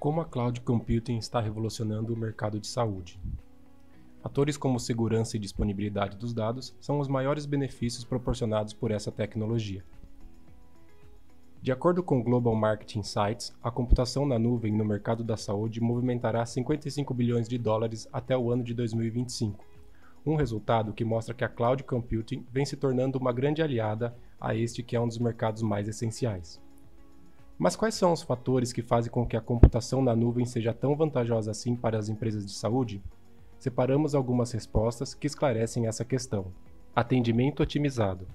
[0.00, 3.20] Como a cloud computing está revolucionando o mercado de saúde?
[4.22, 9.84] Fatores como segurança e disponibilidade dos dados são os maiores benefícios proporcionados por essa tecnologia.
[11.60, 16.46] De acordo com Global Marketing Insights, a computação na nuvem no mercado da saúde movimentará
[16.46, 19.62] 55 bilhões de dólares até o ano de 2025,
[20.24, 24.54] um resultado que mostra que a cloud computing vem se tornando uma grande aliada a
[24.54, 26.58] este que é um dos mercados mais essenciais.
[27.60, 30.96] Mas quais são os fatores que fazem com que a computação na nuvem seja tão
[30.96, 33.02] vantajosa assim para as empresas de saúde?
[33.58, 36.46] Separamos algumas respostas que esclarecem essa questão.
[36.96, 38.26] Atendimento otimizado.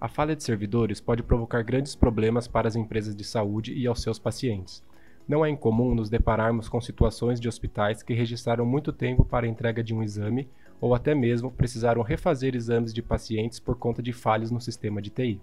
[0.00, 4.00] A falha de servidores pode provocar grandes problemas para as empresas de saúde e aos
[4.00, 4.80] seus pacientes.
[5.26, 9.48] Não é incomum nos depararmos com situações de hospitais que registraram muito tempo para a
[9.48, 10.48] entrega de um exame
[10.80, 15.10] ou até mesmo precisaram refazer exames de pacientes por conta de falhas no sistema de
[15.10, 15.40] TI.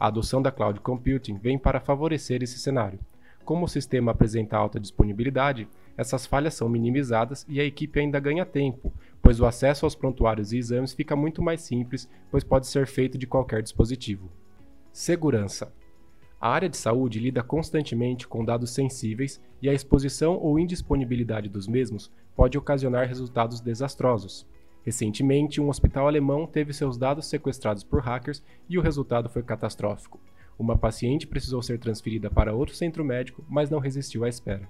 [0.00, 2.98] A adoção da cloud computing vem para favorecer esse cenário.
[3.44, 8.46] Como o sistema apresenta alta disponibilidade, essas falhas são minimizadas e a equipe ainda ganha
[8.46, 8.90] tempo,
[9.20, 13.18] pois o acesso aos prontuários e exames fica muito mais simples, pois pode ser feito
[13.18, 14.30] de qualquer dispositivo.
[14.90, 15.70] Segurança.
[16.40, 21.68] A área de saúde lida constantemente com dados sensíveis e a exposição ou indisponibilidade dos
[21.68, 24.46] mesmos pode ocasionar resultados desastrosos.
[24.82, 30.18] Recentemente, um hospital alemão teve seus dados sequestrados por hackers e o resultado foi catastrófico.
[30.58, 34.68] Uma paciente precisou ser transferida para outro centro médico, mas não resistiu à espera.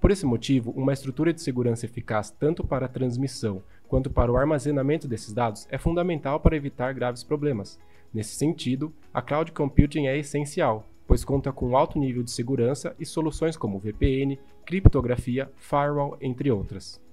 [0.00, 4.36] Por esse motivo, uma estrutura de segurança eficaz tanto para a transmissão quanto para o
[4.36, 7.78] armazenamento desses dados é fundamental para evitar graves problemas.
[8.12, 13.06] Nesse sentido, a cloud computing é essencial, pois conta com alto nível de segurança e
[13.06, 17.03] soluções como VPN, criptografia, firewall, entre outras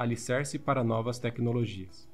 [0.00, 2.08] alicerce para novas tecnologias.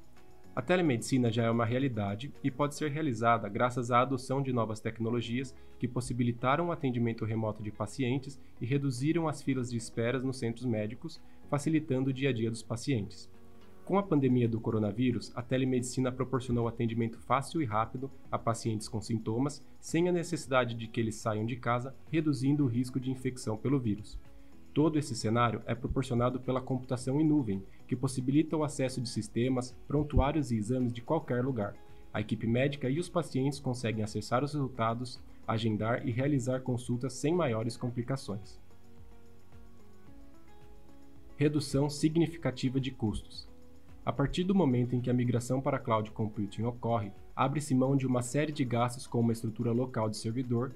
[0.53, 4.81] A telemedicina já é uma realidade e pode ser realizada graças à adoção de novas
[4.81, 10.37] tecnologias que possibilitaram o atendimento remoto de pacientes e reduziram as filas de espera nos
[10.37, 13.31] centros médicos, facilitando o dia a dia dos pacientes.
[13.85, 18.99] Com a pandemia do coronavírus, a telemedicina proporcionou atendimento fácil e rápido a pacientes com
[18.99, 23.55] sintomas, sem a necessidade de que eles saiam de casa, reduzindo o risco de infecção
[23.55, 24.19] pelo vírus.
[24.77, 29.75] Todo esse cenário é proporcionado pela computação em nuvem, que possibilita o acesso de sistemas,
[29.87, 31.73] prontuários e exames de qualquer lugar.
[32.13, 37.33] A equipe médica e os pacientes conseguem acessar os resultados, agendar e realizar consultas sem
[37.33, 38.59] maiores complicações.
[41.35, 43.49] Redução significativa de custos.
[44.05, 48.05] A partir do momento em que a migração para cloud computing ocorre, abre-se mão de
[48.05, 50.71] uma série de gastos com uma estrutura local de servidor,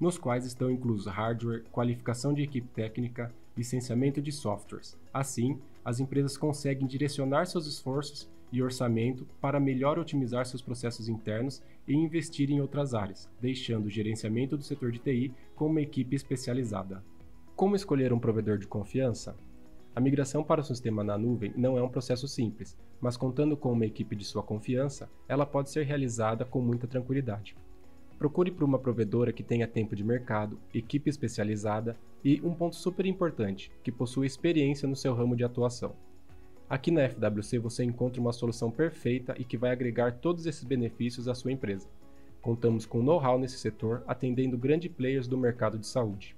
[0.00, 4.96] nos quais estão inclusos hardware, qualificação de equipe técnica, licenciamento de softwares.
[5.12, 11.62] Assim, as empresas conseguem direcionar seus esforços e orçamento para melhor otimizar seus processos internos
[11.86, 16.14] e investir em outras áreas, deixando o gerenciamento do setor de TI com uma equipe
[16.14, 17.02] especializada.
[17.56, 19.36] Como escolher um provedor de confiança?
[19.94, 23.72] A migração para o sistema na nuvem não é um processo simples, mas contando com
[23.72, 27.56] uma equipe de sua confiança, ela pode ser realizada com muita tranquilidade.
[28.24, 33.04] Procure por uma provedora que tenha tempo de mercado, equipe especializada e, um ponto super
[33.04, 35.94] importante, que possua experiência no seu ramo de atuação.
[36.66, 41.28] Aqui na FWC você encontra uma solução perfeita e que vai agregar todos esses benefícios
[41.28, 41.86] à sua empresa.
[42.40, 46.34] Contamos com know-how nesse setor, atendendo grandes players do mercado de saúde.